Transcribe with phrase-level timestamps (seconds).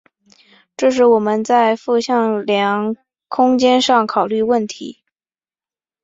[0.75, 2.95] 这里我们在复向量
[3.27, 5.03] 空间上考虑问题。